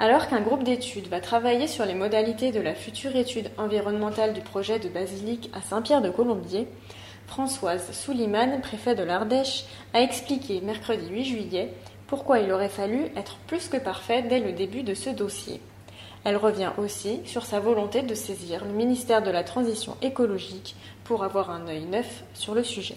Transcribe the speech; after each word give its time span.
Alors 0.00 0.28
qu'un 0.28 0.40
groupe 0.40 0.62
d'études 0.62 1.08
va 1.08 1.20
travailler 1.20 1.66
sur 1.66 1.84
les 1.84 1.94
modalités 1.94 2.52
de 2.52 2.60
la 2.60 2.76
future 2.76 3.16
étude 3.16 3.50
environnementale 3.58 4.32
du 4.32 4.40
projet 4.40 4.78
de 4.78 4.88
basilique 4.88 5.50
à 5.52 5.60
Saint-Pierre-de-Colombier, 5.60 6.68
Françoise 7.26 7.90
Souliman, 7.90 8.60
préfet 8.60 8.94
de 8.94 9.02
l'Ardèche, 9.02 9.64
a 9.94 10.00
expliqué 10.00 10.60
mercredi 10.60 11.08
8 11.10 11.24
juillet 11.24 11.74
pourquoi 12.06 12.38
il 12.38 12.52
aurait 12.52 12.68
fallu 12.68 13.06
être 13.16 13.38
plus 13.48 13.68
que 13.68 13.76
parfait 13.76 14.22
dès 14.22 14.38
le 14.38 14.52
début 14.52 14.84
de 14.84 14.94
ce 14.94 15.10
dossier. 15.10 15.60
Elle 16.22 16.36
revient 16.36 16.70
aussi 16.78 17.20
sur 17.24 17.44
sa 17.44 17.58
volonté 17.58 18.02
de 18.02 18.14
saisir 18.14 18.64
le 18.64 18.72
ministère 18.72 19.22
de 19.22 19.32
la 19.32 19.42
Transition 19.42 19.96
écologique 20.00 20.76
pour 21.02 21.24
avoir 21.24 21.50
un 21.50 21.66
œil 21.66 21.86
neuf 21.86 22.22
sur 22.34 22.54
le 22.54 22.62
sujet. 22.62 22.96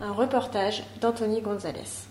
Un 0.00 0.12
reportage 0.12 0.82
d'Anthony 1.00 1.40
Gonzalez. 1.40 2.08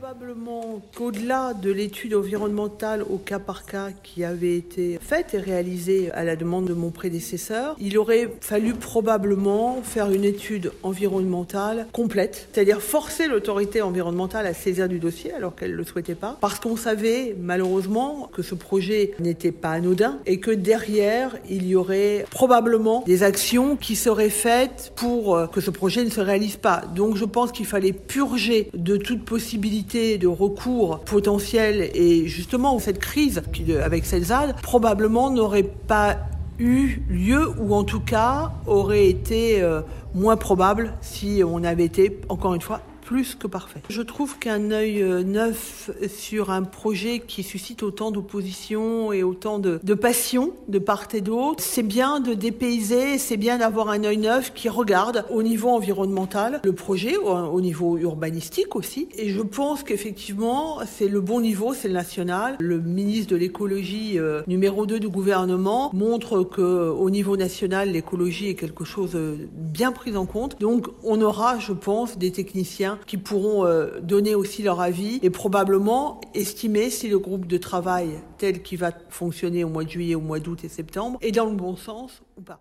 Probablement 0.00 0.80
qu'au-delà 0.96 1.52
de 1.52 1.70
l'étude 1.70 2.14
environnementale 2.14 3.02
au 3.02 3.18
cas 3.18 3.38
par 3.38 3.66
cas 3.66 3.88
qui 4.02 4.24
avait 4.24 4.56
été 4.56 4.98
faite 4.98 5.34
et 5.34 5.38
réalisée 5.38 6.10
à 6.12 6.24
la 6.24 6.36
demande 6.36 6.64
de 6.64 6.72
mon 6.72 6.90
prédécesseur, 6.90 7.76
il 7.78 7.98
aurait 7.98 8.30
fallu 8.40 8.72
probablement 8.72 9.82
faire 9.82 10.10
une 10.10 10.24
étude 10.24 10.72
environnementale 10.82 11.86
complète, 11.92 12.48
c'est-à-dire 12.50 12.80
forcer 12.80 13.26
l'autorité 13.26 13.82
environnementale 13.82 14.46
à 14.46 14.54
saisir 14.54 14.88
du 14.88 15.00
dossier 15.00 15.34
alors 15.34 15.54
qu'elle 15.54 15.72
ne 15.72 15.76
le 15.76 15.84
souhaitait 15.84 16.14
pas, 16.14 16.38
parce 16.40 16.60
qu'on 16.60 16.76
savait 16.76 17.36
malheureusement 17.38 18.30
que 18.32 18.40
ce 18.40 18.54
projet 18.54 19.12
n'était 19.20 19.52
pas 19.52 19.72
anodin 19.72 20.18
et 20.24 20.40
que 20.40 20.50
derrière, 20.50 21.36
il 21.50 21.66
y 21.66 21.76
aurait 21.76 22.24
probablement 22.30 23.04
des 23.04 23.22
actions 23.22 23.76
qui 23.76 23.96
seraient 23.96 24.30
faites 24.30 24.94
pour 24.96 25.36
euh, 25.36 25.46
que 25.46 25.60
ce 25.60 25.70
projet 25.70 26.04
ne 26.04 26.10
se 26.10 26.22
réalise 26.22 26.56
pas. 26.56 26.84
Donc 26.94 27.16
je 27.16 27.26
pense 27.26 27.52
qu'il 27.52 27.66
fallait 27.66 27.92
purger 27.92 28.70
de 28.72 28.96
toute 28.96 29.26
possibilité 29.26 29.89
de 29.90 30.28
recours 30.28 31.00
potentiels 31.00 31.90
et 31.94 32.28
justement 32.28 32.78
cette 32.78 33.00
crise 33.00 33.42
avec 33.82 34.06
Celsad 34.06 34.54
probablement 34.62 35.30
n'aurait 35.30 35.64
pas 35.64 36.16
eu 36.60 37.02
lieu 37.08 37.50
ou 37.58 37.74
en 37.74 37.82
tout 37.82 38.00
cas 38.00 38.52
aurait 38.66 39.08
été 39.08 39.60
euh, 39.62 39.80
moins 40.14 40.36
probable 40.36 40.92
si 41.00 41.42
on 41.44 41.64
avait 41.64 41.86
été 41.86 42.20
encore 42.28 42.54
une 42.54 42.60
fois 42.60 42.82
plus 43.00 43.34
que 43.34 43.46
parfait. 43.46 43.82
Je 43.88 44.02
trouve 44.02 44.38
qu'un 44.38 44.70
œil 44.70 45.02
euh, 45.02 45.22
neuf 45.22 45.90
sur 46.08 46.50
un 46.50 46.62
projet 46.62 47.20
qui 47.20 47.42
suscite 47.42 47.82
autant 47.82 48.10
d'opposition 48.10 49.12
et 49.12 49.22
autant 49.22 49.58
de, 49.58 49.78
passion 49.94 50.52
de 50.68 50.78
part 50.78 51.00
et 51.12 51.20
d'autre, 51.20 51.62
c'est 51.62 51.82
bien 51.82 52.20
de 52.20 52.34
dépayser, 52.34 53.18
c'est 53.18 53.36
bien 53.36 53.58
d'avoir 53.58 53.88
un 53.88 54.04
œil 54.04 54.18
neuf 54.18 54.52
qui 54.54 54.68
regarde 54.68 55.24
au 55.30 55.42
niveau 55.42 55.70
environnemental 55.70 56.60
le 56.62 56.72
projet, 56.72 57.16
au, 57.16 57.60
niveau 57.60 57.96
urbanistique 57.98 58.76
aussi. 58.76 59.08
Et 59.16 59.30
je 59.30 59.40
pense 59.40 59.82
qu'effectivement, 59.82 60.78
c'est 60.86 61.08
le 61.08 61.20
bon 61.20 61.40
niveau, 61.40 61.74
c'est 61.74 61.88
le 61.88 61.94
national. 61.94 62.56
Le 62.60 62.78
ministre 62.78 63.32
de 63.32 63.36
l'écologie 63.36 64.18
euh, 64.18 64.42
numéro 64.46 64.86
2 64.86 65.00
du 65.00 65.08
gouvernement 65.08 65.90
montre 65.92 66.42
que 66.42 66.90
au 66.90 67.10
niveau 67.10 67.36
national, 67.36 67.90
l'écologie 67.90 68.48
est 68.48 68.54
quelque 68.54 68.84
chose 68.84 69.12
euh, 69.14 69.36
bien 69.52 69.92
pris 69.92 70.16
en 70.16 70.26
compte. 70.26 70.60
Donc 70.60 70.88
on 71.02 71.20
aura, 71.20 71.58
je 71.58 71.72
pense, 71.72 72.18
des 72.18 72.30
techniciens 72.30 72.89
qui 73.06 73.16
pourront 73.16 73.66
euh, 73.66 74.00
donner 74.00 74.34
aussi 74.34 74.62
leur 74.62 74.80
avis 74.80 75.18
et 75.22 75.30
probablement 75.30 76.20
estimer 76.34 76.90
si 76.90 77.08
le 77.08 77.18
groupe 77.18 77.46
de 77.46 77.56
travail 77.56 78.20
tel 78.38 78.62
qu'il 78.62 78.78
va 78.78 78.92
fonctionner 79.08 79.64
au 79.64 79.68
mois 79.68 79.84
de 79.84 79.90
juillet, 79.90 80.14
au 80.14 80.20
mois 80.20 80.40
d'août 80.40 80.64
et 80.64 80.68
septembre 80.68 81.18
est 81.20 81.32
dans 81.32 81.46
le 81.46 81.56
bon 81.56 81.76
sens 81.76 82.22
ou 82.38 82.42
pas. 82.42 82.60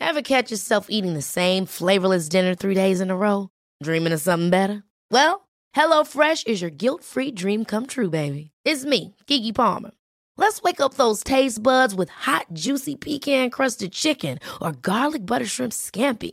Ever 0.00 0.22
catch 0.22 0.50
yourself 0.50 0.86
eating 0.90 1.14
the 1.14 1.22
same 1.22 1.64
flavorless 1.64 2.28
dinner 2.28 2.54
three 2.54 2.74
days 2.74 3.00
in 3.00 3.10
a 3.10 3.16
row? 3.16 3.48
Dreaming 3.82 4.12
of 4.12 4.20
something 4.20 4.50
better? 4.50 4.82
Well, 5.10 5.48
HelloFresh 5.74 6.46
is 6.46 6.60
your 6.60 6.70
guilt-free 6.70 7.32
dream 7.32 7.64
come 7.64 7.86
true, 7.86 8.10
baby. 8.10 8.50
It's 8.64 8.84
me, 8.84 9.14
Kiki 9.26 9.52
Palmer. 9.52 9.92
Let's 10.36 10.62
wake 10.62 10.80
up 10.80 10.94
those 10.94 11.22
taste 11.22 11.62
buds 11.62 11.94
with 11.94 12.08
hot, 12.10 12.46
juicy 12.52 12.96
pecan-crusted 12.96 13.92
chicken 13.92 14.38
or 14.60 14.72
garlic 14.72 15.24
butter 15.24 15.46
shrimp 15.46 15.72
scampi. 15.72 16.32